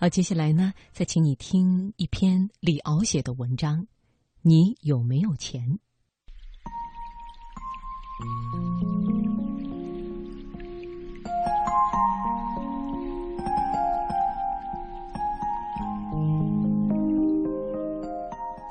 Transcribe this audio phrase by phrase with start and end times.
[0.00, 3.84] 好，接下来呢，再请你听一篇李敖写的文章。
[4.42, 5.76] 你有没有钱？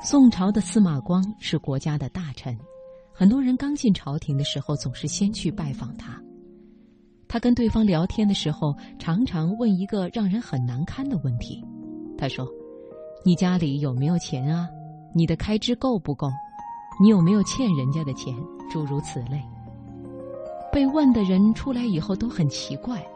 [0.02, 2.58] 宋朝的司马光是国家的大臣，
[3.12, 6.18] 很多人刚进朝廷的时候，总是先去拜访他。
[7.28, 11.62] 他跟对方聊天的时候，常常问一个让人很难堪的问题。
[12.16, 12.48] 他说
[13.22, 14.68] ：“你家里有没有钱啊？
[15.14, 16.28] 你的开支够不够？
[17.00, 18.34] 你有没有欠人家的钱？
[18.70, 19.40] 诸如此类。”
[20.72, 23.06] 被问的人出来以后都很奇怪：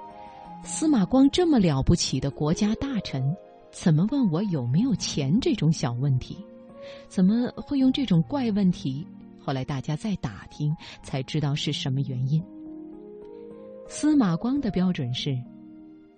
[0.63, 3.35] 司马光这么了不起的国家大臣，
[3.71, 6.37] 怎么问我有没有钱这种小问题？
[7.09, 9.07] 怎么会用这种怪问题？
[9.39, 12.43] 后来大家再打听，才知道是什么原因。
[13.95, 15.39] 司马光的标准是：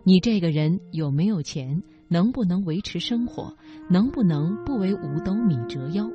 [0.05, 3.53] 你这个人有没有钱，能不能维持生活，
[3.91, 6.09] 能不能不为五斗米折腰？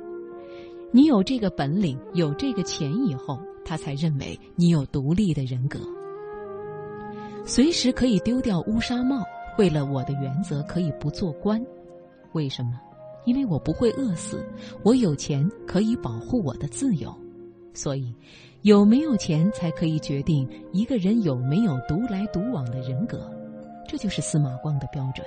[0.90, 5.78] 你有这个本领，有这个钱以后，他才认为你有独立的人格，
[7.44, 9.22] 随时可以丢掉乌纱帽。
[9.58, 11.62] 为了我的原则，可以不做官。
[12.32, 12.80] 为什么？
[13.26, 14.42] 因为我不会饿死，
[14.82, 17.14] 我有钱可以保护我的自由，
[17.74, 18.14] 所以。
[18.62, 23.18] 有没有钱才可以决定一个人有没有独来独往的人格，
[23.88, 25.26] 这就是司马光的标准。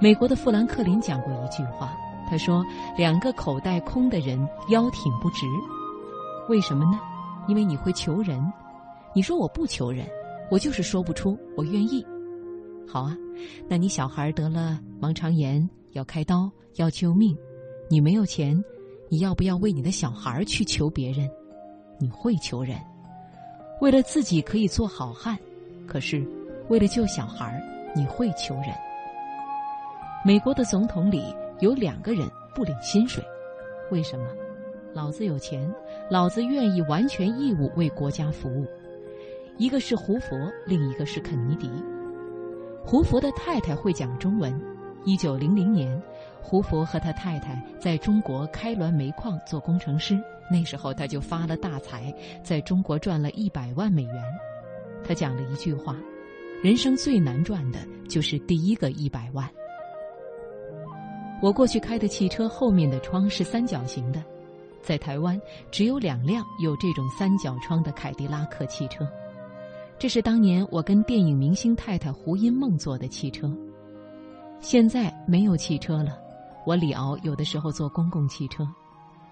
[0.00, 1.94] 美国的富兰克林讲过一句话，
[2.30, 2.64] 他说
[2.96, 4.38] ：“两个口袋空的人
[4.70, 5.44] 腰挺不直，
[6.48, 6.98] 为什么呢？
[7.46, 8.42] 因为你会求人。
[9.14, 10.06] 你说我不求人，
[10.50, 12.02] 我就是说不出我愿意。
[12.88, 13.14] 好啊，
[13.68, 17.36] 那你小孩得了盲肠炎要开刀要救命，
[17.90, 18.64] 你没有钱，
[19.08, 21.30] 你要不要为你的小孩去求别人？”
[21.98, 22.78] 你会求人，
[23.80, 25.38] 为了自己可以做好汉，
[25.86, 26.22] 可是
[26.68, 27.58] 为了救小孩
[27.94, 28.66] 你会求人。
[30.22, 33.24] 美国的总统里有两个人不领薪水，
[33.90, 34.26] 为什么？
[34.92, 35.72] 老子有钱，
[36.10, 38.66] 老子愿意完全义务为国家服务。
[39.56, 41.70] 一个是胡佛，另一个是肯尼迪。
[42.84, 44.54] 胡佛的太太会讲中文。
[45.06, 46.02] 一九零零年，
[46.48, 50.16] 胡佛和他太太在中国开滦煤矿做工程师。
[50.48, 54.22] 那时候他就发了大财，在中国赚了一百万美元。
[55.02, 55.96] 他讲了一句话
[56.62, 59.44] ：“人生最难赚的就是第一个一百万。”
[61.42, 64.22] 我过去开的汽车后面的窗是三角形的，
[64.80, 65.40] 在台湾
[65.72, 69.04] 只有两辆有这种三角窗的凯迪拉克汽车。
[69.98, 73.52] 这是当年我跟电影明星太太胡因梦坐的汽车。
[74.60, 76.16] 现在没有汽车了，
[76.66, 78.66] 我李敖有的时候坐公共汽车。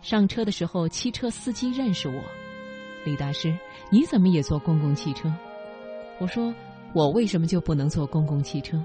[0.03, 2.23] 上车的时候，汽车司机认识我，
[3.05, 3.53] 李大师，
[3.91, 5.33] 你怎么也坐公共汽车？
[6.21, 6.55] 我说，
[6.93, 8.81] 我为什么就不能坐公共汽车？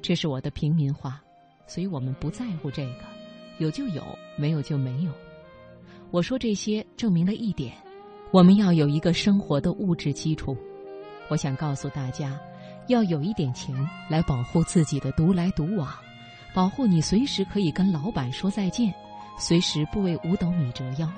[0.00, 1.20] 这是我的平民化，
[1.66, 3.02] 所以我们不在乎这个，
[3.58, 4.02] 有就有，
[4.38, 5.12] 没有就没有。
[6.10, 7.74] 我说这些证明了一点，
[8.30, 10.56] 我们要有一个生活的物质基础。
[11.28, 12.40] 我想告诉大家，
[12.86, 13.76] 要有一点钱
[14.08, 15.92] 来保护自己的独来独往，
[16.52, 18.92] 保护你随时可以跟老板说再见。
[19.38, 21.08] 随时不为五斗米折腰，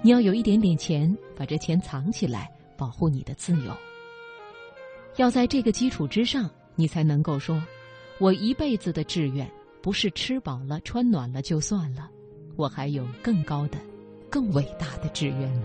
[0.00, 3.76] 你要有一点点钱，把这钱藏起来，保护你的自由。
[5.16, 7.60] 要在这个基础之上，你才能够说
[8.20, 9.50] ：“我一辈子的志愿
[9.82, 12.08] 不是吃饱了穿暖了就算了，
[12.54, 13.78] 我还有更高的、
[14.30, 15.62] 更伟大的志愿呢。”